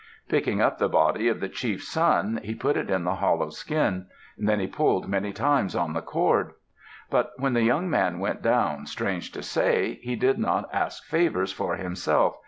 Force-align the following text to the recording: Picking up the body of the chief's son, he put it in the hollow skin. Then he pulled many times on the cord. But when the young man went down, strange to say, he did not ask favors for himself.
Picking 0.29 0.59
up 0.63 0.79
the 0.79 0.89
body 0.89 1.27
of 1.27 1.39
the 1.39 1.47
chief's 1.47 1.87
son, 1.87 2.39
he 2.43 2.55
put 2.55 2.75
it 2.75 2.89
in 2.89 3.03
the 3.03 3.17
hollow 3.17 3.51
skin. 3.51 4.07
Then 4.35 4.59
he 4.59 4.65
pulled 4.65 5.07
many 5.07 5.31
times 5.31 5.75
on 5.75 5.93
the 5.93 6.01
cord. 6.01 6.53
But 7.11 7.33
when 7.37 7.53
the 7.53 7.61
young 7.61 7.87
man 7.87 8.17
went 8.17 8.41
down, 8.41 8.87
strange 8.87 9.31
to 9.33 9.43
say, 9.43 9.99
he 10.01 10.15
did 10.15 10.39
not 10.39 10.67
ask 10.73 11.03
favors 11.05 11.53
for 11.53 11.75
himself. 11.75 12.35